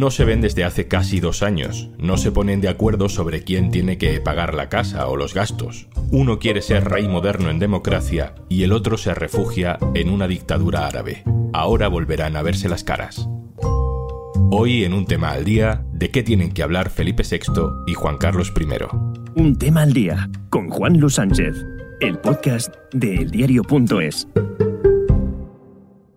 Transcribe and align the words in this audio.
no 0.00 0.10
se 0.10 0.24
ven 0.24 0.40
desde 0.40 0.64
hace 0.64 0.88
casi 0.88 1.20
dos 1.20 1.42
años. 1.42 1.90
No 1.98 2.16
se 2.16 2.32
ponen 2.32 2.62
de 2.62 2.68
acuerdo 2.68 3.10
sobre 3.10 3.44
quién 3.44 3.70
tiene 3.70 3.98
que 3.98 4.18
pagar 4.20 4.54
la 4.54 4.70
casa 4.70 5.06
o 5.06 5.16
los 5.16 5.34
gastos. 5.34 5.88
Uno 6.10 6.38
quiere 6.38 6.62
ser 6.62 6.88
rey 6.88 7.06
moderno 7.06 7.50
en 7.50 7.58
democracia 7.58 8.34
y 8.48 8.62
el 8.62 8.72
otro 8.72 8.96
se 8.96 9.14
refugia 9.14 9.78
en 9.94 10.08
una 10.08 10.26
dictadura 10.26 10.86
árabe. 10.86 11.22
Ahora 11.52 11.88
volverán 11.88 12.34
a 12.36 12.42
verse 12.42 12.70
las 12.70 12.82
caras. 12.82 13.28
Hoy 14.50 14.84
en 14.84 14.94
un 14.94 15.04
tema 15.04 15.32
al 15.32 15.44
día, 15.44 15.84
¿de 15.92 16.10
qué 16.10 16.22
tienen 16.22 16.52
que 16.52 16.62
hablar 16.62 16.88
Felipe 16.88 17.22
VI 17.22 17.62
y 17.86 17.92
Juan 17.92 18.16
Carlos 18.16 18.52
I? 18.58 18.66
Un 19.34 19.58
tema 19.58 19.82
al 19.82 19.92
día 19.92 20.30
con 20.48 20.70
Juan 20.70 20.98
Luis 20.98 21.14
Sánchez, 21.14 21.54
el 22.00 22.18
podcast 22.18 22.74
de 22.92 23.16
eldiario.es. 23.16 24.26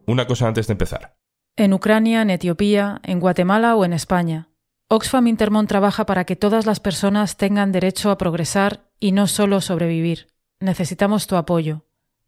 Una 0.07 0.25
cosa 0.25 0.47
antes 0.47 0.67
de 0.67 0.71
empezar. 0.71 1.22
En 1.55 1.71
Ucrania, 1.73 2.23
en 2.23 2.31
Etiopía, 2.31 2.99
en 3.03 3.19
Guatemala 3.19 3.75
o 3.75 3.85
en 3.85 3.93
España. 3.93 4.47
Oxfam 4.87 5.27
Intermón 5.27 5.67
trabaja 5.67 6.03
para 6.03 6.25
que 6.25 6.35
todas 6.35 6.65
las 6.65 6.79
personas 6.79 7.37
tengan 7.37 7.71
derecho 7.71 8.09
a 8.09 8.17
progresar 8.17 8.81
y 8.99 9.11
no 9.11 9.27
solo 9.27 9.61
sobrevivir. 9.61 10.29
Necesitamos 10.59 11.27
tu 11.27 11.35
apoyo. 11.35 11.83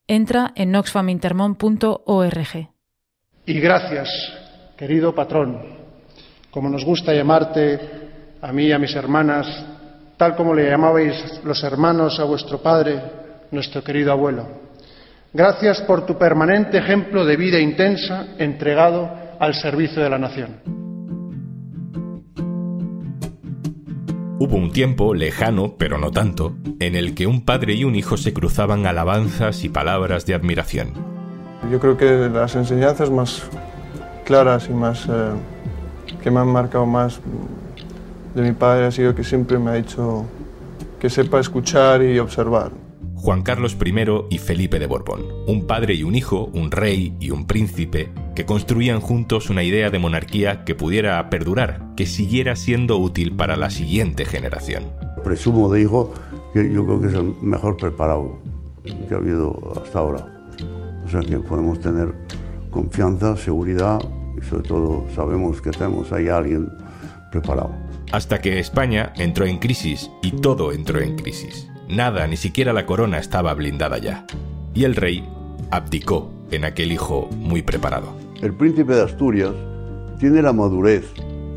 Entra 0.08 0.52
en 0.56 0.76
oxfamintermon.org. 0.76 2.70
Y 3.48 3.60
gracias, 3.60 4.10
querido 4.78 5.16
patrón, 5.16 5.60
como 6.52 6.70
nos 6.70 6.86
gusta 6.86 7.12
llamarte 7.12 7.80
a 8.42 8.52
mí 8.52 8.66
y 8.66 8.74
a 8.74 8.80
mis 8.80 8.96
hermanas, 8.96 9.48
tal 10.18 10.36
como 10.36 10.54
le 10.54 10.70
llamabais 10.70 11.42
los 11.44 11.64
hermanos 11.64 12.20
a 12.20 12.26
vuestro 12.26 12.62
padre, 12.62 13.02
nuestro 13.50 13.84
querido 13.84 14.12
abuelo. 14.12 14.65
Gracias 15.36 15.82
por 15.82 16.06
tu 16.06 16.18
permanente 16.18 16.78
ejemplo 16.78 17.26
de 17.26 17.36
vida 17.36 17.60
intensa 17.60 18.26
entregado 18.38 19.12
al 19.38 19.54
servicio 19.54 20.02
de 20.02 20.10
la 20.10 20.18
nación. 20.18 20.62
Hubo 24.40 24.56
un 24.56 24.72
tiempo, 24.72 25.14
lejano, 25.14 25.76
pero 25.78 25.98
no 25.98 26.12
tanto, 26.12 26.56
en 26.80 26.96
el 26.96 27.16
que 27.16 27.28
un 27.28 27.44
padre 27.44 27.74
y 27.74 27.84
un 27.84 27.96
hijo 27.96 28.16
se 28.16 28.32
cruzaban 28.32 28.86
alabanzas 28.86 29.66
y 29.66 29.68
palabras 29.68 30.26
de 30.26 30.36
admiración. 30.36 30.94
Yo 31.70 31.82
creo 31.82 31.98
que 31.98 32.30
las 32.30 32.56
enseñanzas 32.56 33.12
más 33.12 33.44
claras 34.24 34.70
y 34.70 34.74
más 34.74 35.06
eh, 35.10 35.32
que 36.24 36.32
me 36.32 36.40
han 36.40 36.48
marcado 36.48 36.86
más 36.86 37.20
de 38.34 38.42
mi 38.42 38.54
padre 38.54 38.86
ha 38.86 38.92
sido 38.92 39.14
que 39.14 39.26
siempre 39.26 39.60
me 39.60 39.72
ha 39.72 39.74
dicho 39.74 40.26
que 40.98 41.10
sepa 41.10 41.42
escuchar 41.42 42.02
y 42.04 42.20
observar. 42.20 42.85
Juan 43.26 43.42
Carlos 43.42 43.76
I 43.84 43.96
y 44.30 44.38
Felipe 44.38 44.78
de 44.78 44.86
Borbón, 44.86 45.26
un 45.48 45.66
padre 45.66 45.96
y 45.96 46.04
un 46.04 46.14
hijo, 46.14 46.48
un 46.54 46.70
rey 46.70 47.18
y 47.20 47.32
un 47.32 47.48
príncipe, 47.48 48.12
que 48.36 48.46
construían 48.46 49.02
juntos 49.02 49.50
una 49.50 49.64
idea 49.64 49.90
de 49.90 49.98
monarquía 49.98 50.64
que 50.64 50.76
pudiera 50.76 51.28
perdurar, 51.32 51.82
que 51.98 52.06
siguiera 52.06 52.56
siendo 52.56 53.00
útil 53.00 53.36
para 53.36 53.56
la 53.56 53.72
siguiente 53.72 54.26
generación. 54.26 54.84
Presumo 55.24 55.74
de 55.74 55.82
hijo 55.82 56.14
que 56.54 56.72
yo 56.72 56.86
creo 56.86 57.02
que 57.02 57.08
es 57.08 57.14
el 57.16 57.34
mejor 57.42 57.78
preparado 57.78 58.38
que 58.84 59.16
ha 59.16 59.18
habido 59.18 59.74
hasta 59.84 59.98
ahora. 59.98 60.28
O 61.04 61.10
sea 61.10 61.22
que 61.22 61.40
podemos 61.40 61.80
tener 61.80 62.14
confianza, 62.70 63.36
seguridad 63.38 63.98
y 64.38 64.46
sobre 64.46 64.68
todo 64.68 65.04
sabemos 65.16 65.64
que 65.64 65.72
tenemos 65.72 66.12
ahí 66.12 66.28
a 66.28 66.38
alguien 66.38 66.70
preparado. 67.32 67.72
Hasta 68.12 68.40
que 68.40 68.60
España 68.60 69.14
entró 69.16 69.48
en 69.48 69.58
crisis 69.58 70.12
y 70.22 70.30
todo 70.30 70.72
entró 70.72 71.02
en 71.02 71.16
crisis. 71.16 71.68
Nada, 71.88 72.26
ni 72.28 72.36
siquiera 72.36 72.74
la 72.74 72.86
corona 72.86 73.20
estaba 73.20 73.54
blindada 73.54 74.00
ya. 74.00 74.26
Y 74.74 74.86
el 74.86 74.96
rey 74.96 75.28
abdicó 75.70 76.32
en 76.52 76.66
aquel 76.66 76.92
hijo 76.92 77.30
muy 77.38 77.62
preparado. 77.62 78.16
El 78.42 78.54
príncipe 78.54 78.96
de 78.96 79.04
Asturias 79.04 79.54
tiene 80.20 80.42
la 80.42 80.52
madurez, 80.52 81.06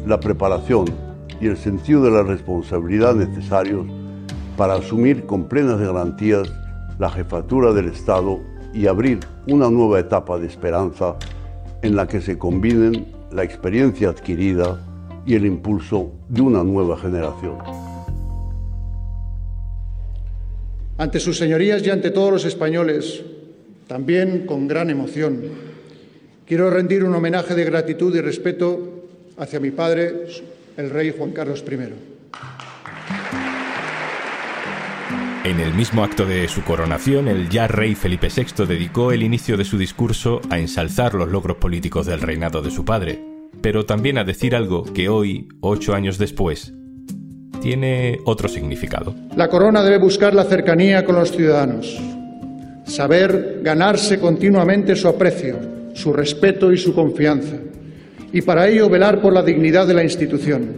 la 0.07 0.21
preparación 0.21 0.87
y 1.41 1.47
el 1.47 1.57
sentido 1.57 2.03
de 2.03 2.11
la 2.11 2.23
responsabilidad 2.23 3.15
necesarios 3.15 3.87
para 4.57 4.75
asumir 4.75 5.25
con 5.25 5.49
plenas 5.49 5.81
garantías 5.81 6.53
la 6.99 7.11
jefatura 7.11 7.73
del 7.73 7.87
Estado 7.87 8.41
y 8.75 8.87
abrir 8.87 9.21
una 9.47 9.71
nueva 9.71 10.01
etapa 10.01 10.39
de 10.39 10.47
esperanza 10.47 11.17
en 11.83 11.97
la 11.97 12.07
que 12.07 12.21
se 12.21 12.37
combinen 12.37 13.07
la 13.31 13.45
experiencia 13.45 14.11
adquirida 14.11 14.79
y 15.25 15.35
el 15.35 15.47
impulso 15.47 16.13
de 16.29 16.43
una 16.43 16.65
nueva 16.65 16.99
generación. 16.99 17.88
Ante 20.99 21.21
sus 21.21 21.39
señorías 21.39 21.87
y 21.87 21.91
ante 21.91 22.11
todos 22.11 22.33
los 22.33 22.45
españoles, 22.45 23.23
también 23.87 24.47
con 24.47 24.67
gran 24.67 24.91
emoción, 24.91 25.43
quiero 26.45 26.71
rendir 26.71 27.05
un 27.05 27.15
homenaje 27.15 27.55
de 27.55 27.65
gratitud 27.65 28.15
y 28.17 28.21
respeto 28.21 29.07
hacia 29.37 29.61
mi 29.61 29.71
padre, 29.71 30.27
el 30.77 30.91
rey 30.91 31.15
Juan 31.17 31.31
Carlos 31.31 31.65
I. 31.71 31.75
En 35.49 35.61
el 35.61 35.73
mismo 35.73 36.03
acto 36.03 36.27
de 36.27 36.49
su 36.49 36.65
coronación, 36.65 37.29
el 37.29 37.49
ya 37.49 37.69
rey 37.69 37.95
Felipe 37.95 38.27
VI 38.29 38.67
dedicó 38.67 39.13
el 39.13 39.23
inicio 39.23 39.57
de 39.57 39.65
su 39.65 39.79
discurso 39.79 40.41
a 40.51 40.59
ensalzar 40.59 41.15
los 41.15 41.31
logros 41.31 41.59
políticos 41.59 42.07
del 42.07 42.21
reinado 42.21 42.61
de 42.61 42.73
su 42.73 42.85
padre, 42.85 43.23
pero 43.63 43.87
también 43.87 44.19
a 44.19 44.25
decir 44.25 44.57
algo 44.57 44.83
que 44.83 45.09
hoy, 45.09 45.49
ocho 45.61 45.95
años 45.95 46.19
después, 46.19 46.75
tiene 47.61 48.21
otro 48.25 48.49
significado. 48.49 49.15
La 49.37 49.49
corona 49.49 49.83
debe 49.83 49.99
buscar 49.99 50.35
la 50.35 50.45
cercanía 50.45 51.05
con 51.05 51.17
los 51.17 51.33
ciudadanos, 51.33 51.99
saber 52.85 53.61
ganarse 53.63 54.19
continuamente 54.19 54.97
su 54.97 55.09
aprecio, 55.09 55.59
su 55.95 56.13
respeto 56.13 56.73
y 56.73 56.79
su 56.79 56.95
confianza, 56.95 57.57
y 58.33 58.43
para 58.43 58.69
ello 58.69 58.89
velar 58.89 59.21
por 59.21 59.33
la 59.33 59.43
dignidad 59.43 59.87
de 59.87 59.95
la 59.95 60.03
institución, 60.03 60.73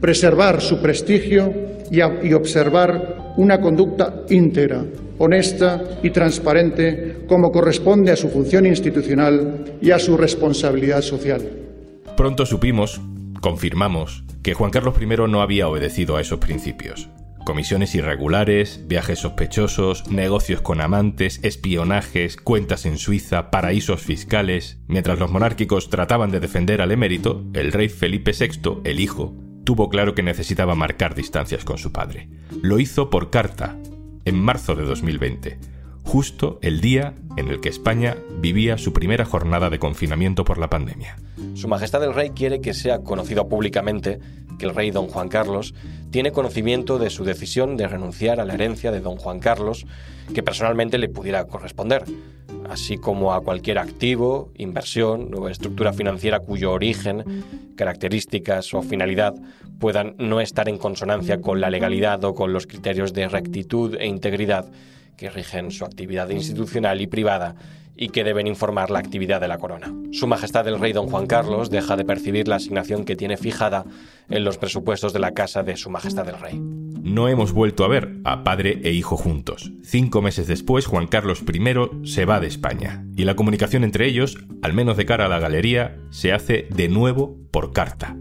preservar 0.00 0.60
su 0.60 0.80
prestigio 0.80 1.52
y, 1.90 1.98
y 1.98 2.32
observar 2.32 3.34
una 3.36 3.60
conducta 3.60 4.22
íntegra, 4.28 4.84
honesta 5.18 5.98
y 6.02 6.10
transparente 6.10 7.24
como 7.28 7.52
corresponde 7.52 8.12
a 8.12 8.16
su 8.16 8.28
función 8.28 8.66
institucional 8.66 9.76
y 9.80 9.90
a 9.90 9.98
su 9.98 10.16
responsabilidad 10.16 11.02
social. 11.02 11.42
Pronto 12.16 12.46
supimos, 12.46 13.00
confirmamos, 13.40 14.24
que 14.44 14.52
Juan 14.52 14.70
Carlos 14.70 14.94
I 15.00 15.06
no 15.06 15.40
había 15.40 15.66
obedecido 15.66 16.16
a 16.16 16.20
esos 16.20 16.38
principios. 16.38 17.08
Comisiones 17.46 17.94
irregulares, 17.94 18.86
viajes 18.86 19.20
sospechosos, 19.20 20.10
negocios 20.10 20.60
con 20.60 20.82
amantes, 20.82 21.40
espionajes, 21.42 22.36
cuentas 22.36 22.84
en 22.84 22.98
Suiza, 22.98 23.50
paraísos 23.50 24.02
fiscales. 24.02 24.78
Mientras 24.86 25.18
los 25.18 25.30
monárquicos 25.30 25.88
trataban 25.88 26.30
de 26.30 26.40
defender 26.40 26.82
al 26.82 26.92
emérito, 26.92 27.42
el 27.54 27.72
rey 27.72 27.88
Felipe 27.88 28.32
VI, 28.38 28.82
el 28.84 29.00
hijo, 29.00 29.34
tuvo 29.64 29.88
claro 29.88 30.14
que 30.14 30.22
necesitaba 30.22 30.74
marcar 30.74 31.14
distancias 31.14 31.64
con 31.64 31.78
su 31.78 31.90
padre. 31.90 32.28
Lo 32.60 32.78
hizo 32.78 33.08
por 33.08 33.30
carta, 33.30 33.78
en 34.26 34.38
marzo 34.38 34.74
de 34.74 34.84
2020, 34.84 35.58
justo 36.04 36.58
el 36.62 36.80
día 36.80 37.14
en 37.36 37.48
el 37.48 37.60
que 37.60 37.68
España 37.68 38.16
vivía 38.38 38.78
su 38.78 38.92
primera 38.92 39.24
jornada 39.24 39.70
de 39.70 39.78
confinamiento 39.78 40.44
por 40.44 40.58
la 40.58 40.70
pandemia. 40.70 41.16
Su 41.54 41.66
Majestad 41.66 42.04
el 42.04 42.14
Rey 42.14 42.30
quiere 42.30 42.60
que 42.60 42.74
sea 42.74 43.00
conocido 43.00 43.48
públicamente 43.48 44.20
que 44.58 44.66
el 44.66 44.74
rey 44.74 44.90
don 44.90 45.08
Juan 45.08 45.28
Carlos 45.28 45.74
tiene 46.10 46.30
conocimiento 46.30 46.98
de 46.98 47.10
su 47.10 47.24
decisión 47.24 47.76
de 47.76 47.88
renunciar 47.88 48.38
a 48.38 48.44
la 48.44 48.54
herencia 48.54 48.92
de 48.92 49.00
don 49.00 49.16
Juan 49.16 49.40
Carlos 49.40 49.86
que 50.32 50.42
personalmente 50.42 50.98
le 50.98 51.08
pudiera 51.08 51.44
corresponder, 51.46 52.04
así 52.68 52.96
como 52.96 53.34
a 53.34 53.40
cualquier 53.40 53.78
activo, 53.78 54.52
inversión 54.56 55.30
o 55.36 55.48
estructura 55.48 55.92
financiera 55.92 56.40
cuyo 56.40 56.72
origen, 56.72 57.44
características 57.76 58.72
o 58.74 58.82
finalidad 58.82 59.34
puedan 59.80 60.14
no 60.18 60.40
estar 60.40 60.68
en 60.68 60.78
consonancia 60.78 61.40
con 61.40 61.60
la 61.60 61.70
legalidad 61.70 62.22
o 62.24 62.34
con 62.34 62.52
los 62.52 62.66
criterios 62.66 63.12
de 63.12 63.28
rectitud 63.28 63.96
e 63.98 64.06
integridad 64.06 64.66
que 65.16 65.30
rigen 65.30 65.70
su 65.70 65.84
actividad 65.84 66.28
institucional 66.30 67.00
y 67.00 67.06
privada 67.06 67.56
y 67.96 68.08
que 68.08 68.24
deben 68.24 68.46
informar 68.46 68.90
la 68.90 68.98
actividad 68.98 69.40
de 69.40 69.48
la 69.48 69.58
corona. 69.58 69.92
Su 70.12 70.26
Majestad 70.26 70.66
el 70.68 70.80
Rey 70.80 70.92
Don 70.92 71.08
Juan 71.08 71.26
Carlos 71.26 71.70
deja 71.70 71.96
de 71.96 72.04
percibir 72.04 72.48
la 72.48 72.56
asignación 72.56 73.04
que 73.04 73.16
tiene 73.16 73.36
fijada 73.36 73.84
en 74.28 74.44
los 74.44 74.58
presupuestos 74.58 75.12
de 75.12 75.20
la 75.20 75.32
casa 75.32 75.62
de 75.62 75.76
Su 75.76 75.90
Majestad 75.90 76.28
el 76.28 76.38
Rey. 76.38 76.60
No 76.60 77.28
hemos 77.28 77.52
vuelto 77.52 77.84
a 77.84 77.88
ver 77.88 78.16
a 78.24 78.42
padre 78.44 78.80
e 78.82 78.90
hijo 78.92 79.16
juntos. 79.16 79.70
Cinco 79.82 80.22
meses 80.22 80.46
después, 80.46 80.86
Juan 80.86 81.06
Carlos 81.06 81.42
I 81.42 82.06
se 82.06 82.24
va 82.24 82.40
de 82.40 82.46
España 82.46 83.04
y 83.16 83.24
la 83.24 83.36
comunicación 83.36 83.84
entre 83.84 84.06
ellos, 84.06 84.38
al 84.62 84.72
menos 84.72 84.96
de 84.96 85.06
cara 85.06 85.26
a 85.26 85.28
la 85.28 85.38
galería, 85.38 85.98
se 86.10 86.32
hace 86.32 86.66
de 86.70 86.88
nuevo 86.88 87.36
por 87.50 87.72
carta. 87.72 88.16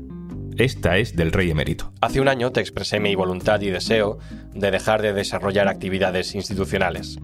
Esta 0.58 0.98
es 0.98 1.16
del 1.16 1.32
rey 1.32 1.50
emérito. 1.50 1.92
Hace 2.02 2.22
un 2.22 2.28
año 2.28 2.52
te 2.52 2.62
expresé 2.62 3.00
mi 3.00 3.16
voluntad 3.16 3.60
y 3.62 3.72
deseo 3.72 4.20
de 4.54 4.70
dejar 4.70 5.02
de 5.02 5.14
desarrollar 5.14 5.68
actividades 5.68 6.36
institucionales. 6.36 7.18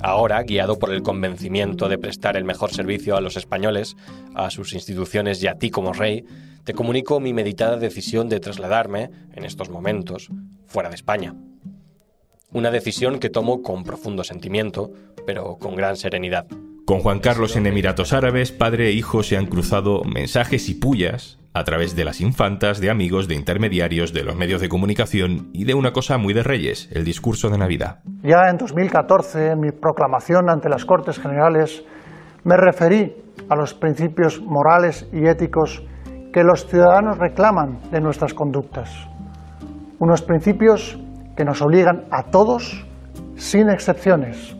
Ahora, 0.00 0.42
guiado 0.42 0.78
por 0.78 0.92
el 0.92 1.02
convencimiento 1.02 1.88
de 1.88 1.98
prestar 1.98 2.36
el 2.36 2.44
mejor 2.44 2.72
servicio 2.72 3.16
a 3.16 3.20
los 3.20 3.36
españoles, 3.36 3.96
a 4.34 4.50
sus 4.50 4.72
instituciones 4.72 5.42
y 5.42 5.46
a 5.46 5.54
ti 5.54 5.70
como 5.70 5.92
rey, 5.92 6.24
te 6.64 6.74
comunico 6.74 7.20
mi 7.20 7.32
meditada 7.32 7.76
decisión 7.76 8.28
de 8.28 8.40
trasladarme, 8.40 9.10
en 9.34 9.44
estos 9.44 9.70
momentos, 9.70 10.28
fuera 10.66 10.88
de 10.88 10.96
España. 10.96 11.34
Una 12.50 12.70
decisión 12.70 13.20
que 13.20 13.30
tomo 13.30 13.62
con 13.62 13.84
profundo 13.84 14.24
sentimiento, 14.24 14.92
pero 15.26 15.58
con 15.58 15.76
gran 15.76 15.96
serenidad. 15.96 16.46
Con 16.86 16.98
Juan 16.98 17.20
Carlos 17.20 17.56
en 17.56 17.66
Emiratos 17.66 18.12
Árabes, 18.12 18.52
padre 18.52 18.88
e 18.88 18.92
hijo 18.92 19.22
se 19.22 19.38
han 19.38 19.46
cruzado 19.46 20.02
mensajes 20.04 20.68
y 20.68 20.74
pullas 20.74 21.38
a 21.54 21.64
través 21.64 21.96
de 21.96 22.04
las 22.04 22.20
infantas, 22.20 22.78
de 22.78 22.90
amigos, 22.90 23.26
de 23.26 23.36
intermediarios, 23.36 24.12
de 24.12 24.22
los 24.22 24.36
medios 24.36 24.60
de 24.60 24.68
comunicación 24.68 25.48
y 25.54 25.64
de 25.64 25.72
una 25.72 25.92
cosa 25.92 26.18
muy 26.18 26.34
de 26.34 26.42
Reyes, 26.42 26.90
el 26.92 27.06
discurso 27.06 27.48
de 27.48 27.56
Navidad. 27.56 28.00
Ya 28.22 28.50
en 28.50 28.58
2014, 28.58 29.52
en 29.52 29.60
mi 29.60 29.70
proclamación 29.70 30.50
ante 30.50 30.68
las 30.68 30.84
Cortes 30.84 31.18
Generales, 31.18 31.82
me 32.44 32.58
referí 32.58 33.16
a 33.48 33.56
los 33.56 33.72
principios 33.72 34.42
morales 34.42 35.08
y 35.10 35.26
éticos 35.26 35.82
que 36.34 36.44
los 36.44 36.66
ciudadanos 36.66 37.16
reclaman 37.16 37.78
de 37.92 38.02
nuestras 38.02 38.34
conductas. 38.34 38.90
Unos 40.00 40.20
principios 40.20 40.98
que 41.34 41.46
nos 41.46 41.62
obligan 41.62 42.04
a 42.10 42.24
todos, 42.24 42.84
sin 43.36 43.70
excepciones, 43.70 44.54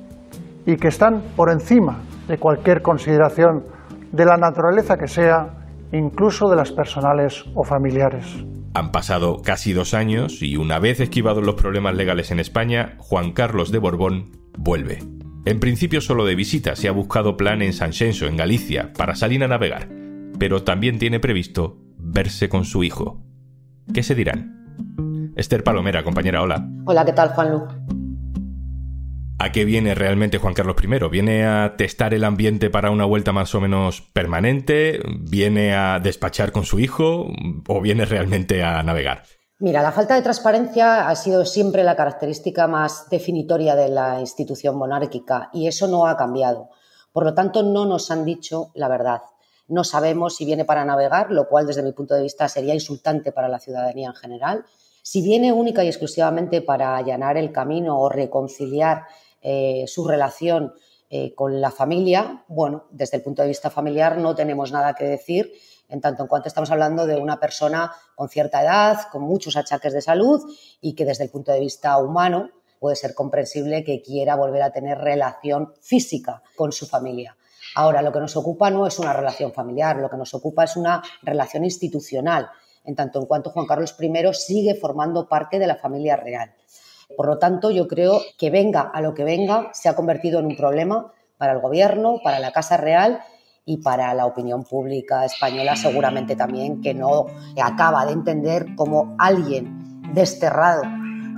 y 0.64 0.76
que 0.76 0.88
están 0.88 1.22
por 1.36 1.50
encima 1.50 2.00
de 2.28 2.38
cualquier 2.38 2.82
consideración 2.82 3.64
de 4.12 4.24
la 4.24 4.36
naturaleza 4.36 4.96
que 4.96 5.08
sea, 5.08 5.66
incluso 5.92 6.48
de 6.48 6.56
las 6.56 6.72
personales 6.72 7.44
o 7.54 7.64
familiares. 7.64 8.44
Han 8.74 8.90
pasado 8.90 9.40
casi 9.42 9.72
dos 9.72 9.94
años 9.94 10.42
y 10.42 10.56
una 10.56 10.78
vez 10.78 11.00
esquivados 11.00 11.44
los 11.44 11.54
problemas 11.54 11.94
legales 11.94 12.30
en 12.30 12.40
España, 12.40 12.96
Juan 12.98 13.32
Carlos 13.32 13.70
de 13.70 13.78
Borbón 13.78 14.32
vuelve. 14.58 14.98
En 15.44 15.60
principio 15.60 16.00
solo 16.00 16.24
de 16.24 16.34
visita 16.34 16.74
se 16.74 16.88
ha 16.88 16.92
buscado 16.92 17.36
plan 17.36 17.62
en 17.62 17.72
Sanxenxo, 17.72 18.26
en 18.26 18.36
Galicia, 18.36 18.92
para 18.96 19.14
salir 19.14 19.44
a 19.44 19.48
navegar, 19.48 19.88
pero 20.38 20.64
también 20.64 20.98
tiene 20.98 21.20
previsto 21.20 21.76
verse 21.98 22.48
con 22.48 22.64
su 22.64 22.82
hijo. 22.82 23.20
¿Qué 23.92 24.02
se 24.02 24.14
dirán? 24.14 25.32
Esther 25.36 25.62
Palomera, 25.62 26.02
compañera, 26.02 26.42
hola. 26.42 26.66
Hola, 26.86 27.04
¿qué 27.04 27.12
tal, 27.12 27.28
Juanlu? 27.30 28.03
¿A 29.38 29.50
qué 29.52 29.64
viene 29.64 29.94
realmente 29.94 30.38
Juan 30.38 30.54
Carlos 30.54 30.76
I? 30.82 31.08
¿Viene 31.10 31.44
a 31.44 31.74
testar 31.76 32.14
el 32.14 32.24
ambiente 32.24 32.70
para 32.70 32.90
una 32.90 33.04
vuelta 33.04 33.32
más 33.32 33.54
o 33.54 33.60
menos 33.60 34.00
permanente? 34.00 35.00
¿Viene 35.20 35.74
a 35.74 35.98
despachar 35.98 36.52
con 36.52 36.64
su 36.64 36.78
hijo? 36.78 37.26
¿O 37.68 37.80
viene 37.80 38.04
realmente 38.04 38.62
a 38.62 38.82
navegar? 38.82 39.24
Mira, 39.58 39.82
la 39.82 39.92
falta 39.92 40.14
de 40.14 40.22
transparencia 40.22 41.08
ha 41.08 41.16
sido 41.16 41.44
siempre 41.44 41.84
la 41.84 41.96
característica 41.96 42.66
más 42.68 43.08
definitoria 43.10 43.74
de 43.74 43.88
la 43.88 44.20
institución 44.20 44.76
monárquica 44.76 45.50
y 45.52 45.66
eso 45.66 45.88
no 45.88 46.06
ha 46.06 46.16
cambiado. 46.16 46.70
Por 47.12 47.24
lo 47.24 47.34
tanto, 47.34 47.62
no 47.62 47.86
nos 47.86 48.10
han 48.10 48.24
dicho 48.24 48.70
la 48.74 48.88
verdad. 48.88 49.22
No 49.66 49.82
sabemos 49.84 50.36
si 50.36 50.44
viene 50.44 50.64
para 50.64 50.84
navegar, 50.84 51.30
lo 51.30 51.48
cual 51.48 51.66
desde 51.66 51.82
mi 51.82 51.92
punto 51.92 52.14
de 52.14 52.22
vista 52.22 52.48
sería 52.48 52.74
insultante 52.74 53.32
para 53.32 53.48
la 53.48 53.58
ciudadanía 53.58 54.08
en 54.08 54.14
general. 54.14 54.66
Si 55.06 55.20
viene 55.20 55.52
única 55.52 55.84
y 55.84 55.88
exclusivamente 55.88 56.62
para 56.62 56.96
allanar 56.96 57.36
el 57.36 57.52
camino 57.52 58.00
o 58.00 58.08
reconciliar 58.08 59.02
eh, 59.42 59.84
su 59.86 60.08
relación 60.08 60.72
eh, 61.10 61.34
con 61.34 61.60
la 61.60 61.70
familia, 61.70 62.42
bueno, 62.48 62.86
desde 62.90 63.18
el 63.18 63.22
punto 63.22 63.42
de 63.42 63.48
vista 63.48 63.68
familiar 63.68 64.16
no 64.16 64.34
tenemos 64.34 64.72
nada 64.72 64.94
que 64.94 65.04
decir 65.04 65.52
en 65.90 66.00
tanto 66.00 66.22
en 66.22 66.28
cuanto 66.28 66.48
estamos 66.48 66.70
hablando 66.70 67.06
de 67.06 67.16
una 67.16 67.38
persona 67.38 67.92
con 68.14 68.30
cierta 68.30 68.62
edad, 68.62 68.96
con 69.12 69.20
muchos 69.20 69.58
achaques 69.58 69.92
de 69.92 70.00
salud 70.00 70.40
y 70.80 70.94
que 70.94 71.04
desde 71.04 71.24
el 71.24 71.30
punto 71.30 71.52
de 71.52 71.60
vista 71.60 71.98
humano 71.98 72.48
puede 72.78 72.96
ser 72.96 73.14
comprensible 73.14 73.84
que 73.84 74.00
quiera 74.00 74.36
volver 74.36 74.62
a 74.62 74.72
tener 74.72 74.96
relación 74.96 75.74
física 75.82 76.42
con 76.56 76.72
su 76.72 76.86
familia. 76.86 77.36
Ahora, 77.74 78.00
lo 78.00 78.10
que 78.10 78.20
nos 78.20 78.38
ocupa 78.38 78.70
no 78.70 78.86
es 78.86 78.98
una 78.98 79.12
relación 79.12 79.52
familiar, 79.52 79.98
lo 79.98 80.08
que 80.08 80.16
nos 80.16 80.32
ocupa 80.32 80.64
es 80.64 80.76
una 80.76 81.02
relación 81.22 81.62
institucional, 81.62 82.48
en 82.84 82.94
tanto 82.94 83.18
en 83.20 83.26
cuanto 83.26 83.50
Juan 83.50 83.66
Carlos 83.66 83.96
I 83.98 84.34
sigue 84.34 84.74
formando 84.74 85.28
parte 85.28 85.58
de 85.58 85.66
la 85.66 85.76
familia 85.76 86.16
real. 86.16 86.52
Por 87.16 87.26
lo 87.26 87.38
tanto, 87.38 87.70
yo 87.70 87.86
creo 87.86 88.20
que 88.38 88.50
venga 88.50 88.80
a 88.80 89.00
lo 89.00 89.14
que 89.14 89.24
venga, 89.24 89.70
se 89.72 89.88
ha 89.88 89.96
convertido 89.96 90.40
en 90.40 90.46
un 90.46 90.56
problema 90.56 91.12
para 91.36 91.52
el 91.52 91.60
gobierno, 91.60 92.20
para 92.22 92.38
la 92.38 92.52
Casa 92.52 92.76
Real 92.76 93.20
y 93.66 93.78
para 93.78 94.12
la 94.14 94.26
opinión 94.26 94.64
pública 94.64 95.24
española 95.24 95.74
seguramente 95.76 96.36
también 96.36 96.82
que 96.82 96.94
no 96.94 97.26
acaba 97.62 98.04
de 98.06 98.12
entender 98.12 98.66
cómo 98.76 99.14
alguien 99.18 100.12
desterrado 100.12 100.82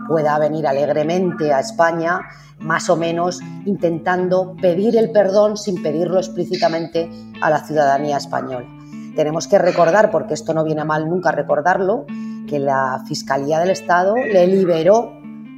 pueda 0.08 0.38
venir 0.38 0.66
alegremente 0.66 1.52
a 1.52 1.60
España, 1.60 2.20
más 2.58 2.88
o 2.88 2.96
menos 2.96 3.40
intentando 3.64 4.54
pedir 4.60 4.96
el 4.96 5.10
perdón 5.10 5.56
sin 5.56 5.82
pedirlo 5.82 6.18
explícitamente 6.18 7.10
a 7.40 7.50
la 7.50 7.64
ciudadanía 7.64 8.16
española. 8.16 8.75
Tenemos 9.16 9.48
que 9.48 9.58
recordar, 9.58 10.10
porque 10.10 10.34
esto 10.34 10.54
no 10.54 10.62
viene 10.62 10.84
mal 10.84 11.08
nunca 11.08 11.32
recordarlo, 11.32 12.04
que 12.46 12.58
la 12.58 13.02
Fiscalía 13.08 13.58
del 13.58 13.70
Estado 13.70 14.14
le 14.14 14.46
liberó 14.46 15.12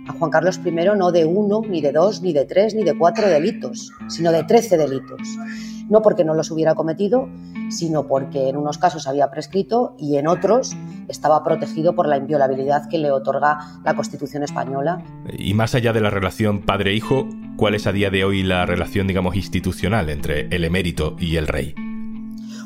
a 0.08 0.12
Juan 0.12 0.30
Carlos 0.30 0.60
I 0.64 0.70
no 0.96 1.12
de 1.12 1.26
uno, 1.26 1.60
ni 1.68 1.82
de 1.82 1.92
dos, 1.92 2.22
ni 2.22 2.32
de 2.32 2.46
tres, 2.46 2.74
ni 2.74 2.84
de 2.84 2.96
cuatro 2.96 3.28
delitos, 3.28 3.92
sino 4.08 4.32
de 4.32 4.44
trece 4.44 4.78
delitos 4.78 5.20
no 5.88 6.02
porque 6.02 6.24
no 6.24 6.34
los 6.34 6.50
hubiera 6.50 6.74
cometido, 6.74 7.28
sino 7.70 8.06
porque 8.06 8.48
en 8.48 8.56
unos 8.56 8.78
casos 8.78 9.06
había 9.06 9.30
prescrito 9.30 9.94
y 9.98 10.16
en 10.16 10.28
otros 10.28 10.76
estaba 11.08 11.42
protegido 11.42 11.94
por 11.94 12.06
la 12.06 12.16
inviolabilidad 12.16 12.88
que 12.88 12.98
le 12.98 13.10
otorga 13.10 13.58
la 13.84 13.94
Constitución 13.94 14.42
española. 14.42 15.02
Y 15.36 15.54
más 15.54 15.74
allá 15.74 15.92
de 15.92 16.00
la 16.00 16.10
relación 16.10 16.60
padre-hijo, 16.60 17.28
¿cuál 17.56 17.74
es 17.74 17.86
a 17.86 17.92
día 17.92 18.10
de 18.10 18.24
hoy 18.24 18.42
la 18.42 18.66
relación, 18.66 19.06
digamos, 19.06 19.36
institucional 19.36 20.10
entre 20.10 20.48
el 20.54 20.64
emérito 20.64 21.16
y 21.18 21.36
el 21.36 21.46
rey? 21.46 21.74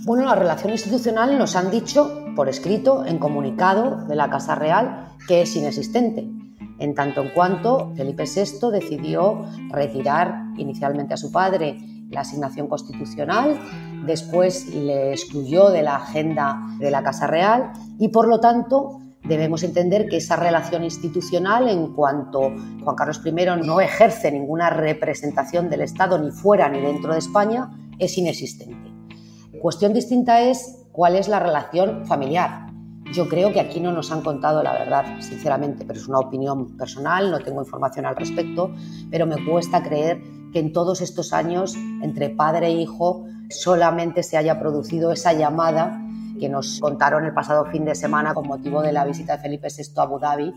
Bueno, 0.04 0.24
la 0.24 0.34
relación 0.34 0.72
institucional 0.72 1.38
nos 1.38 1.54
han 1.54 1.70
dicho 1.70 2.24
por 2.34 2.48
escrito, 2.48 3.06
en 3.06 3.18
comunicado 3.18 4.04
de 4.06 4.16
la 4.16 4.28
Casa 4.30 4.56
Real, 4.56 5.08
que 5.28 5.42
es 5.42 5.54
inexistente 5.54 6.28
en 6.82 6.94
tanto 6.96 7.22
en 7.22 7.28
cuanto 7.28 7.92
Felipe 7.94 8.24
VI 8.24 8.70
decidió 8.72 9.44
retirar 9.70 10.46
inicialmente 10.56 11.14
a 11.14 11.16
su 11.16 11.30
padre 11.30 11.78
la 12.10 12.22
asignación 12.22 12.66
constitucional, 12.66 13.56
después 14.04 14.74
le 14.74 15.12
excluyó 15.12 15.70
de 15.70 15.82
la 15.82 15.96
agenda 15.96 16.60
de 16.80 16.90
la 16.90 17.04
Casa 17.04 17.28
Real 17.28 17.72
y 17.98 18.08
por 18.08 18.26
lo 18.26 18.40
tanto 18.40 18.98
debemos 19.22 19.62
entender 19.62 20.08
que 20.08 20.16
esa 20.16 20.34
relación 20.34 20.82
institucional 20.82 21.68
en 21.68 21.94
cuanto 21.94 22.52
Juan 22.82 22.96
Carlos 22.96 23.22
I 23.24 23.32
no 23.64 23.80
ejerce 23.80 24.32
ninguna 24.32 24.68
representación 24.68 25.70
del 25.70 25.82
Estado 25.82 26.18
ni 26.18 26.32
fuera 26.32 26.68
ni 26.68 26.80
dentro 26.80 27.12
de 27.12 27.20
España 27.20 27.70
es 28.00 28.18
inexistente. 28.18 28.81
Cuestión 29.62 29.92
distinta 29.92 30.40
es 30.40 30.88
cuál 30.90 31.14
es 31.14 31.28
la 31.28 31.38
relación 31.38 32.04
familiar. 32.04 32.66
Yo 33.14 33.28
creo 33.28 33.52
que 33.52 33.60
aquí 33.60 33.78
no 33.78 33.92
nos 33.92 34.10
han 34.10 34.22
contado 34.22 34.60
la 34.60 34.72
verdad, 34.72 35.04
sinceramente, 35.20 35.84
pero 35.86 36.00
es 36.00 36.08
una 36.08 36.18
opinión 36.18 36.76
personal, 36.76 37.30
no 37.30 37.38
tengo 37.38 37.60
información 37.60 38.04
al 38.04 38.16
respecto, 38.16 38.72
pero 39.08 39.24
me 39.24 39.36
cuesta 39.46 39.80
creer 39.80 40.20
que 40.52 40.58
en 40.58 40.72
todos 40.72 41.00
estos 41.00 41.32
años 41.32 41.76
entre 42.02 42.30
padre 42.30 42.66
e 42.66 42.72
hijo 42.72 43.24
solamente 43.50 44.24
se 44.24 44.36
haya 44.36 44.58
producido 44.58 45.12
esa 45.12 45.32
llamada 45.32 46.04
que 46.40 46.48
nos 46.48 46.80
contaron 46.80 47.24
el 47.24 47.32
pasado 47.32 47.64
fin 47.66 47.84
de 47.84 47.94
semana 47.94 48.34
con 48.34 48.48
motivo 48.48 48.82
de 48.82 48.90
la 48.90 49.04
visita 49.04 49.36
de 49.36 49.42
Felipe 49.44 49.68
VI 49.68 49.92
a 49.96 50.02
Abu 50.02 50.18
Dhabi, 50.18 50.52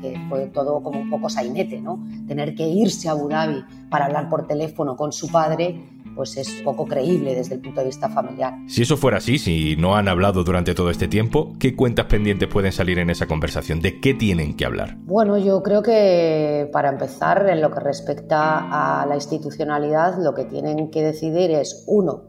que 0.00 0.18
fue 0.28 0.46
todo 0.46 0.82
como 0.82 1.00
un 1.00 1.10
poco 1.10 1.28
sainete, 1.28 1.80
¿no? 1.80 2.04
Tener 2.26 2.54
que 2.54 2.68
irse 2.68 3.08
a 3.08 3.12
Abu 3.12 3.28
Dhabi 3.28 3.64
para 3.90 4.06
hablar 4.06 4.28
por 4.28 4.46
teléfono 4.46 4.96
con 4.96 5.12
su 5.12 5.28
padre 5.28 5.80
pues 6.16 6.36
es 6.38 6.50
poco 6.64 6.86
creíble 6.86 7.34
desde 7.34 7.54
el 7.54 7.60
punto 7.60 7.80
de 7.80 7.86
vista 7.86 8.08
familiar. 8.08 8.54
Si 8.66 8.82
eso 8.82 8.96
fuera 8.96 9.18
así, 9.18 9.38
si 9.38 9.76
no 9.76 9.96
han 9.96 10.08
hablado 10.08 10.42
durante 10.42 10.74
todo 10.74 10.90
este 10.90 11.06
tiempo, 11.06 11.52
¿qué 11.60 11.76
cuentas 11.76 12.06
pendientes 12.06 12.48
pueden 12.48 12.72
salir 12.72 12.98
en 12.98 13.10
esa 13.10 13.26
conversación? 13.26 13.80
¿De 13.80 14.00
qué 14.00 14.14
tienen 14.14 14.56
que 14.56 14.64
hablar? 14.64 14.96
Bueno, 15.04 15.36
yo 15.36 15.62
creo 15.62 15.82
que 15.82 16.68
para 16.72 16.88
empezar, 16.88 17.46
en 17.50 17.60
lo 17.60 17.70
que 17.70 17.80
respecta 17.80 19.02
a 19.02 19.06
la 19.06 19.14
institucionalidad, 19.14 20.18
lo 20.18 20.34
que 20.34 20.44
tienen 20.46 20.90
que 20.90 21.02
decidir 21.02 21.50
es, 21.50 21.84
uno, 21.86 22.22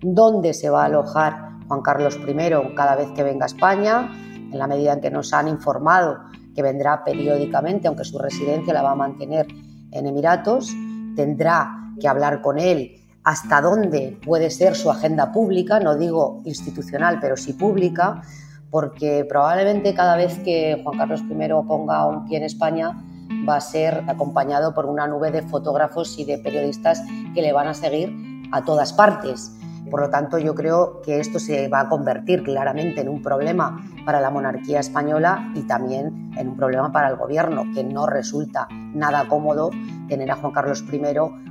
dónde 0.00 0.54
se 0.54 0.70
va 0.70 0.82
a 0.82 0.86
alojar 0.86 1.58
Juan 1.66 1.82
Carlos 1.82 2.18
I 2.26 2.74
cada 2.76 2.94
vez 2.94 3.08
que 3.10 3.24
venga 3.24 3.44
a 3.44 3.46
España, 3.46 4.12
en 4.52 4.58
la 4.58 4.68
medida 4.68 4.92
en 4.92 5.00
que 5.00 5.10
nos 5.10 5.32
han 5.32 5.48
informado 5.48 6.18
que 6.54 6.62
vendrá 6.62 7.04
periódicamente, 7.04 7.88
aunque 7.88 8.04
su 8.04 8.18
residencia 8.18 8.74
la 8.74 8.82
va 8.82 8.92
a 8.92 8.96
mantener 8.96 9.46
en 9.90 10.06
Emiratos, 10.06 10.70
tendrá 11.16 11.94
que 12.00 12.08
hablar 12.08 12.40
con 12.40 12.58
él 12.58 13.02
hasta 13.24 13.60
dónde 13.60 14.18
puede 14.24 14.50
ser 14.50 14.74
su 14.74 14.90
agenda 14.90 15.32
pública, 15.32 15.78
no 15.78 15.96
digo 15.96 16.42
institucional, 16.44 17.18
pero 17.20 17.36
sí 17.36 17.52
pública, 17.52 18.22
porque 18.70 19.24
probablemente 19.28 19.94
cada 19.94 20.16
vez 20.16 20.38
que 20.40 20.80
Juan 20.82 20.98
Carlos 20.98 21.20
I 21.20 21.48
ponga 21.66 22.06
un 22.06 22.24
pie 22.24 22.38
en 22.38 22.44
España 22.44 23.04
va 23.48 23.56
a 23.56 23.60
ser 23.60 24.02
acompañado 24.08 24.74
por 24.74 24.86
una 24.86 25.06
nube 25.06 25.30
de 25.30 25.42
fotógrafos 25.42 26.18
y 26.18 26.24
de 26.24 26.38
periodistas 26.38 27.02
que 27.34 27.42
le 27.42 27.52
van 27.52 27.68
a 27.68 27.74
seguir 27.74 28.12
a 28.50 28.64
todas 28.64 28.92
partes. 28.92 29.52
Por 29.92 30.00
lo 30.00 30.08
tanto, 30.08 30.38
yo 30.38 30.54
creo 30.54 31.02
que 31.02 31.20
esto 31.20 31.38
se 31.38 31.68
va 31.68 31.80
a 31.80 31.88
convertir 31.90 32.42
claramente 32.42 33.02
en 33.02 33.10
un 33.10 33.20
problema 33.20 33.78
para 34.06 34.22
la 34.22 34.30
monarquía 34.30 34.80
española 34.80 35.52
y 35.54 35.64
también 35.64 36.32
en 36.38 36.48
un 36.48 36.56
problema 36.56 36.90
para 36.90 37.10
el 37.10 37.16
gobierno, 37.16 37.64
que 37.74 37.84
no 37.84 38.06
resulta 38.06 38.66
nada 38.70 39.28
cómodo 39.28 39.70
tener 40.08 40.30
a 40.30 40.36
Juan 40.36 40.52
Carlos 40.54 40.82
I 40.90 41.02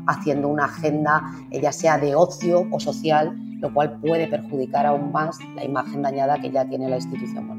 haciendo 0.07 0.47
una 0.47 0.65
agenda, 0.65 1.21
ya 1.51 1.71
sea 1.71 1.99
de 1.99 2.15
ocio 2.15 2.65
o 2.71 2.79
social, 2.79 3.37
lo 3.59 3.71
cual 3.75 3.99
puede 3.99 4.27
perjudicar 4.27 4.87
aún 4.87 5.11
más 5.11 5.37
la 5.55 5.63
imagen 5.63 6.01
dañada 6.01 6.41
que 6.41 6.49
ya 6.49 6.65
tiene 6.65 6.89
la 6.89 6.95
institución. 6.95 7.50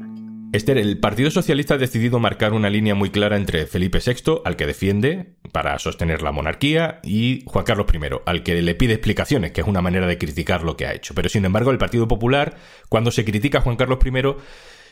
Esther, 0.53 0.77
el 0.77 0.99
Partido 0.99 1.31
Socialista 1.31 1.73
ha 1.73 1.77
decidido 1.79 2.19
marcar 2.19 2.53
una 2.53 2.69
línea 2.69 2.93
muy 2.93 3.09
clara 3.09 3.37
entre 3.37 3.65
Felipe 3.65 3.97
VI, 4.05 4.41
al 4.45 4.55
que 4.55 4.67
defiende, 4.67 5.33
para 5.51 5.79
sostener 5.79 6.21
la 6.21 6.31
monarquía, 6.31 6.99
y 7.01 7.43
Juan 7.47 7.65
Carlos 7.65 7.87
I, 7.91 7.97
al 8.27 8.43
que 8.43 8.61
le 8.61 8.75
pide 8.75 8.93
explicaciones, 8.93 9.51
que 9.51 9.61
es 9.61 9.67
una 9.67 9.81
manera 9.81 10.05
de 10.05 10.19
criticar 10.19 10.61
lo 10.61 10.77
que 10.77 10.85
ha 10.85 10.93
hecho. 10.93 11.15
Pero 11.15 11.27
sin 11.27 11.43
embargo, 11.43 11.71
el 11.71 11.79
Partido 11.79 12.07
Popular, 12.07 12.55
cuando 12.87 13.09
se 13.09 13.25
critica 13.25 13.57
a 13.57 13.61
Juan 13.61 13.77
Carlos 13.77 13.97
I, 14.05 14.11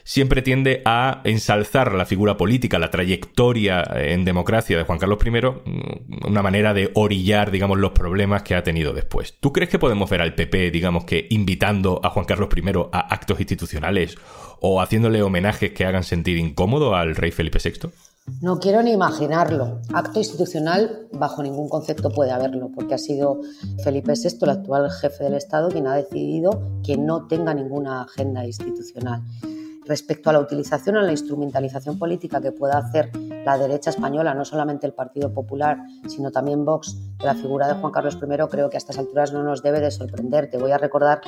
siempre 0.04 0.42
tiende 0.42 0.82
a 0.86 1.22
ensalzar 1.24 1.94
la 1.94 2.06
figura 2.06 2.38
política, 2.38 2.80
la 2.80 2.92
trayectoria 2.92 3.84
en 3.96 4.26
democracia 4.26 4.78
de 4.78 4.84
Juan 4.84 5.00
Carlos 5.00 5.20
I, 5.26 5.32
mm, 5.32 6.28
una 6.28 6.42
manera 6.42 6.74
de 6.74 6.92
orillar, 6.96 7.52
digamos, 7.52 7.80
los 7.80 7.92
problemas 7.92 8.44
que 8.44 8.56
ha 8.56 8.64
tenido 8.64 8.94
después. 8.94 9.38
¿Tú 9.40 9.52
crees 9.54 9.70
que 9.70 9.80
podemos 9.80 10.10
ver 10.10 10.22
al 10.22 10.36
PP, 10.36 10.72
digamos, 10.72 11.06
que 11.06 11.28
invitando 11.30 12.00
a 12.04 12.10
Juan 12.10 12.26
Carlos 12.26 12.50
I 12.56 12.62
a 12.92 13.00
actos 13.00 13.40
institucionales 13.40 14.18
o 14.60 14.82
haciéndole 14.82 15.22
homenajes 15.24 15.72
que 15.72 15.86
hagan 15.86 16.04
sentir 16.04 16.38
incómodo 16.38 16.96
al 16.96 17.16
rey 17.16 17.32
Felipe 17.32 17.60
VI? 17.64 17.90
No 18.40 18.60
quiero 18.60 18.84
ni 18.84 18.92
imaginarlo. 18.92 19.82
Acto 19.94 20.20
institucional, 20.20 21.08
bajo 21.12 21.42
ningún 21.42 21.70
concepto 21.70 22.12
puede 22.12 22.32
haberlo, 22.32 22.70
porque 22.74 22.94
ha 22.94 23.00
sido 23.00 23.42
Felipe 23.84 24.14
VI, 24.14 24.38
el 24.44 24.50
actual 24.52 24.92
jefe 24.92 25.24
del 25.24 25.34
Estado, 25.34 25.70
quien 25.70 25.88
ha 25.88 25.96
decidido 25.96 26.80
que 26.86 26.98
no 26.98 27.26
tenga 27.28 27.54
ninguna 27.54 28.04
agenda 28.04 28.46
institucional 28.46 29.24
respecto 29.92 30.30
a 30.30 30.34
la 30.34 30.40
utilización 30.40 30.96
o 30.96 31.02
la 31.02 31.12
instrumentalización 31.12 32.00
política 32.00 32.40
que 32.40 32.54
pueda 32.54 32.78
hacer 32.78 33.12
la 33.46 33.58
derecha 33.58 33.90
española, 33.90 34.34
no 34.34 34.46
solamente 34.46 34.88
el 34.88 34.94
Partido 34.94 35.34
Popular, 35.34 35.80
sino 36.08 36.32
también 36.32 36.64
Vox, 36.64 36.96
de 37.18 37.26
la 37.26 37.36
figura 37.36 37.68
de 37.68 37.74
Juan 37.74 37.92
Carlos 37.92 38.16
I, 38.16 38.48
creo 38.50 38.70
que 38.70 38.78
a 38.78 38.84
estas 38.84 38.98
alturas 38.98 39.34
no 39.34 39.44
nos 39.44 39.62
debe 39.62 39.82
de 39.82 39.92
sorprender. 39.92 40.50
Te 40.50 40.58
voy 40.58 40.72
a 40.72 40.78
recordar 40.78 41.20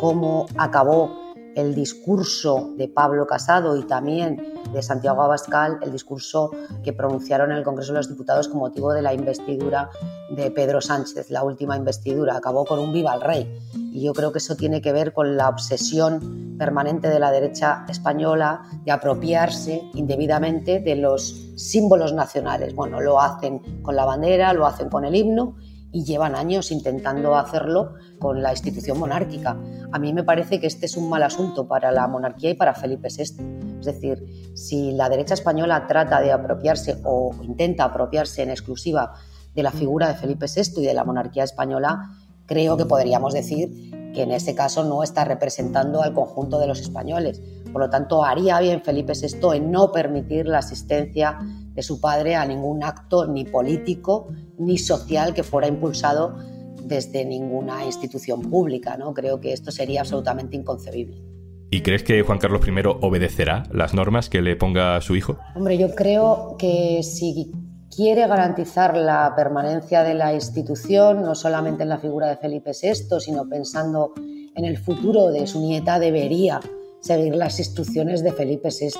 cómo 0.00 0.46
acabó 0.56 1.34
el 1.56 1.74
discurso 1.74 2.72
de 2.78 2.88
Pablo 2.88 3.26
Casado 3.26 3.76
y 3.76 3.82
también 3.82 4.54
de 4.72 4.82
Santiago 4.82 5.22
Abascal, 5.22 5.78
el 5.82 5.92
discurso 5.92 6.50
que 6.82 6.94
pronunciaron 6.94 7.50
en 7.50 7.58
el 7.58 7.64
Congreso 7.64 7.92
de 7.92 7.98
los 7.98 8.08
Diputados 8.08 8.48
con 8.48 8.60
motivo 8.60 8.94
de 8.94 9.02
la 9.02 9.12
investidura 9.12 9.90
de 10.30 10.50
Pedro 10.50 10.80
Sánchez, 10.80 11.30
la 11.30 11.44
última 11.44 11.76
investidura. 11.76 12.36
Acabó 12.36 12.64
con 12.64 12.78
un 12.78 12.94
viva 12.94 13.12
al 13.12 13.20
rey. 13.20 13.58
Y 13.96 14.02
yo 14.02 14.12
creo 14.12 14.30
que 14.30 14.40
eso 14.40 14.56
tiene 14.56 14.82
que 14.82 14.92
ver 14.92 15.14
con 15.14 15.38
la 15.38 15.48
obsesión 15.48 16.56
permanente 16.58 17.08
de 17.08 17.18
la 17.18 17.30
derecha 17.30 17.86
española 17.88 18.60
de 18.84 18.92
apropiarse 18.92 19.84
indebidamente 19.94 20.80
de 20.80 20.96
los 20.96 21.34
símbolos 21.56 22.12
nacionales. 22.12 22.74
Bueno, 22.74 23.00
lo 23.00 23.18
hacen 23.18 23.80
con 23.80 23.96
la 23.96 24.04
bandera, 24.04 24.52
lo 24.52 24.66
hacen 24.66 24.90
con 24.90 25.06
el 25.06 25.14
himno 25.14 25.56
y 25.92 26.04
llevan 26.04 26.34
años 26.34 26.72
intentando 26.72 27.36
hacerlo 27.36 27.94
con 28.18 28.42
la 28.42 28.50
institución 28.50 28.98
monárquica. 28.98 29.56
A 29.90 29.98
mí 29.98 30.12
me 30.12 30.24
parece 30.24 30.60
que 30.60 30.66
este 30.66 30.84
es 30.84 30.98
un 30.98 31.08
mal 31.08 31.22
asunto 31.22 31.66
para 31.66 31.90
la 31.90 32.06
monarquía 32.06 32.50
y 32.50 32.54
para 32.54 32.74
Felipe 32.74 33.08
VI. 33.08 33.78
Es 33.80 33.86
decir, 33.86 34.52
si 34.54 34.92
la 34.92 35.08
derecha 35.08 35.32
española 35.32 35.86
trata 35.86 36.20
de 36.20 36.32
apropiarse 36.32 37.00
o 37.02 37.34
intenta 37.40 37.84
apropiarse 37.84 38.42
en 38.42 38.50
exclusiva 38.50 39.14
de 39.54 39.62
la 39.62 39.70
figura 39.70 40.08
de 40.08 40.16
Felipe 40.16 40.44
VI 40.54 40.82
y 40.82 40.84
de 40.84 40.92
la 40.92 41.04
monarquía 41.04 41.44
española, 41.44 42.10
creo 42.46 42.76
que 42.76 42.86
podríamos 42.86 43.34
decir 43.34 43.90
que 44.14 44.22
en 44.22 44.30
ese 44.30 44.54
caso 44.54 44.84
no 44.84 45.02
está 45.02 45.24
representando 45.24 46.02
al 46.02 46.14
conjunto 46.14 46.58
de 46.58 46.66
los 46.66 46.80
españoles. 46.80 47.42
Por 47.70 47.82
lo 47.82 47.90
tanto, 47.90 48.24
haría 48.24 48.58
bien 48.60 48.82
Felipe 48.82 49.12
VI 49.12 49.56
en 49.56 49.70
no 49.70 49.92
permitir 49.92 50.46
la 50.46 50.58
asistencia 50.58 51.38
de 51.74 51.82
su 51.82 52.00
padre 52.00 52.34
a 52.34 52.46
ningún 52.46 52.82
acto 52.82 53.26
ni 53.26 53.44
político 53.44 54.28
ni 54.58 54.78
social 54.78 55.34
que 55.34 55.42
fuera 55.42 55.68
impulsado 55.68 56.38
desde 56.82 57.26
ninguna 57.26 57.84
institución 57.84 58.40
pública. 58.40 58.96
¿no? 58.96 59.12
Creo 59.12 59.40
que 59.40 59.52
esto 59.52 59.70
sería 59.70 60.00
absolutamente 60.00 60.56
inconcebible. 60.56 61.22
¿Y 61.70 61.82
crees 61.82 62.04
que 62.04 62.22
Juan 62.22 62.38
Carlos 62.38 62.66
I 62.66 62.72
obedecerá 63.02 63.64
las 63.70 63.92
normas 63.92 64.30
que 64.30 64.40
le 64.40 64.56
ponga 64.56 64.96
a 64.96 65.00
su 65.02 65.16
hijo? 65.16 65.36
Hombre, 65.54 65.76
yo 65.76 65.94
creo 65.94 66.56
que 66.58 67.02
si 67.02 67.52
quiere 67.96 68.26
garantizar 68.26 68.94
la 68.94 69.32
permanencia 69.34 70.02
de 70.02 70.12
la 70.12 70.34
institución, 70.34 71.22
no 71.22 71.34
solamente 71.34 71.84
en 71.84 71.88
la 71.88 71.98
figura 71.98 72.28
de 72.28 72.36
Felipe 72.36 72.72
VI, 72.80 73.18
sino 73.18 73.48
pensando 73.48 74.12
en 74.18 74.64
el 74.66 74.76
futuro 74.76 75.28
de 75.28 75.46
su 75.46 75.60
nieta, 75.60 75.98
debería 75.98 76.60
seguir 77.00 77.34
las 77.34 77.58
instrucciones 77.58 78.22
de 78.22 78.32
Felipe 78.32 78.68
VI 78.68 78.92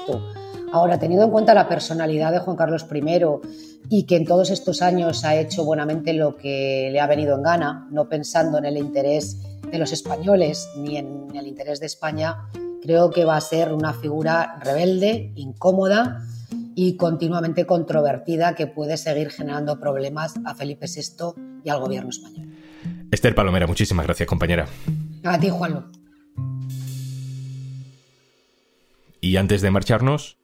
Ahora, 0.73 0.99
teniendo 0.99 1.26
en 1.26 1.31
cuenta 1.31 1.55
la 1.55 1.69
personalidad 1.69 2.33
de 2.33 2.41
Juan 2.41 2.57
Carlos 2.57 2.87
I 2.93 3.05
y 3.88 4.03
que 4.05 4.17
en 4.17 4.25
todos 4.25 4.50
estos 4.50 4.83
años 4.83 5.25
ha 5.25 5.37
hecho 5.37 5.65
buenamente 5.65 6.12
lo 6.12 6.37
que 6.37 6.88
le 6.91 7.00
ha 7.00 7.07
venido 7.07 7.37
en 7.37 7.43
gana, 7.43 7.87
no 7.91 8.09
pensando 8.09 8.59
en 8.59 8.65
el 8.65 8.76
interés 8.76 9.38
de 9.71 9.79
los 9.79 9.93
españoles 9.93 10.69
ni 10.76 10.97
en 10.97 11.35
el 11.35 11.47
interés 11.47 11.81
de 11.81 11.87
España, 11.87 12.49
creo 12.83 13.11
que 13.11 13.25
va 13.25 13.37
a 13.37 13.41
ser 13.41 13.73
una 13.73 13.93
figura 13.93 14.59
rebelde, 14.62 15.33
incómoda 15.37 16.21
y 16.76 16.97
continuamente 16.97 17.66
controvertida 17.66 18.54
que 18.54 18.68
puede 18.68 18.97
seguir 18.99 19.30
generando 19.30 19.80
problemas 19.80 20.35
a 20.45 20.54
Felipe 20.54 20.87
VI 20.87 21.61
y 21.64 21.71
al 21.71 21.80
gobierno 21.80 22.11
español. 22.11 22.54
Esther 23.11 23.35
Palomera, 23.35 23.66
muchísimas 23.66 24.06
gracias, 24.06 24.28
compañera. 24.28 24.68
A 25.25 25.40
ti, 25.40 25.49
Juanlo. 25.49 25.87
Y 29.21 29.37
antes 29.38 29.62
de 29.62 29.71
marcharnos, 29.71 30.38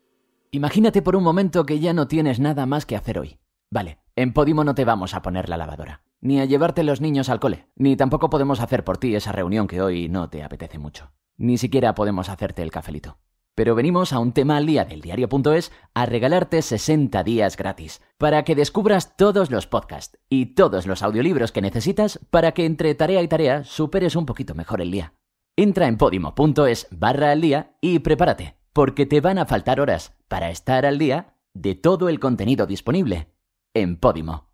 Imagínate 0.55 1.01
por 1.01 1.17
un 1.17 1.25
momento 1.25 1.65
que 1.65 1.81
ya 1.81 1.95
no 1.95 2.09
tienes 2.09 2.39
nada 2.39 2.67
más 2.67 2.85
que 2.85 2.95
hacer 2.95 3.19
hoy. 3.19 3.39
Vale, 3.71 4.01
en 4.17 4.35
Podimo 4.35 4.65
no 4.65 4.75
te 4.75 4.85
vamos 4.85 5.15
a 5.15 5.23
poner 5.23 5.49
la 5.49 5.57
lavadora, 5.57 6.03
ni 6.21 6.41
a 6.41 6.45
llevarte 6.45 6.83
los 6.83 7.01
niños 7.01 7.31
al 7.31 7.41
cole, 7.41 7.69
ni 7.75 7.97
tampoco 7.97 8.29
podemos 8.29 8.61
hacer 8.61 8.85
por 8.85 8.99
ti 8.99 9.15
esa 9.15 9.33
reunión 9.33 9.67
que 9.67 9.81
hoy 9.81 10.11
no 10.11 10.29
te 10.29 10.43
apetece 10.43 10.79
mucho. 10.79 11.11
Ni 11.39 11.57
siquiera 11.57 11.95
podemos 11.95 12.29
hacerte 12.29 12.63
el 12.63 12.71
cafelito. 12.71 13.19
Pero 13.55 13.75
venimos 13.75 14.13
a 14.13 14.19
un 14.19 14.33
tema 14.33 14.57
al 14.57 14.67
día 14.67 14.85
del 14.85 15.01
diario.es 15.01 15.73
a 15.95 16.07
regalarte 16.07 16.63
60 16.63 17.23
días 17.23 17.57
gratis, 17.57 18.01
para 18.19 18.45
que 18.45 18.55
descubras 18.55 19.17
todos 19.17 19.51
los 19.51 19.67
podcasts 19.67 20.19
y 20.29 20.55
todos 20.55 20.87
los 20.87 21.03
audiolibros 21.03 21.53
que 21.53 21.61
necesitas 21.61 22.19
para 22.31 22.53
que 22.53 22.65
entre 22.65 22.95
tarea 22.95 23.23
y 23.23 23.29
tarea 23.29 23.65
superes 23.65 24.17
un 24.17 24.27
poquito 24.27 24.55
mejor 24.55 24.81
el 24.81 24.91
día. 24.91 25.15
Entra 25.57 25.87
en 25.87 25.99
podimo.es 25.99 26.89
barra 26.91 27.31
al 27.31 27.43
día 27.43 27.77
y 27.83 27.99
prepárate 27.99 28.57
porque 28.73 29.07
te 29.07 29.21
van 29.21 29.39
a 29.39 29.47
faltar 29.47 29.81
horas 29.81 30.15
para 30.29 30.51
estar 30.51 30.87
al 30.87 30.99
día 30.99 31.37
de 31.55 31.75
todo 31.75 32.09
el 32.09 32.21
contenido 32.21 32.67
disponible 32.67 33.29
en 33.75 33.97
Podimo. 33.97 34.49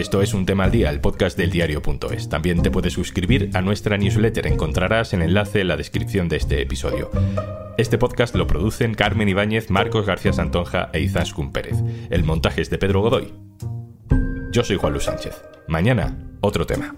Esto 0.00 0.22
es 0.22 0.32
un 0.32 0.46
tema 0.46 0.64
al 0.64 0.70
día, 0.70 0.88
el 0.88 1.02
podcast 1.02 1.36
del 1.36 1.50
diario.es. 1.50 2.30
También 2.30 2.62
te 2.62 2.70
puedes 2.70 2.94
suscribir 2.94 3.50
a 3.52 3.60
nuestra 3.60 3.98
newsletter, 3.98 4.46
encontrarás 4.46 5.12
el 5.12 5.20
enlace 5.20 5.60
en 5.60 5.68
la 5.68 5.76
descripción 5.76 6.26
de 6.30 6.38
este 6.38 6.62
episodio. 6.62 7.10
Este 7.76 7.98
podcast 7.98 8.34
lo 8.34 8.46
producen 8.46 8.94
Carmen 8.94 9.28
Ibáñez, 9.28 9.68
Marcos 9.68 10.06
García 10.06 10.32
Santonja 10.32 10.88
e 10.94 11.00
Izaskun 11.00 11.52
Pérez. 11.52 11.76
El 12.08 12.24
montaje 12.24 12.62
es 12.62 12.70
de 12.70 12.78
Pedro 12.78 13.02
Godoy. 13.02 13.34
Yo 14.52 14.64
soy 14.64 14.78
Juan 14.78 14.94
Luis 14.94 15.04
Sánchez. 15.04 15.44
Mañana, 15.68 16.16
otro 16.40 16.64
tema. 16.64 16.96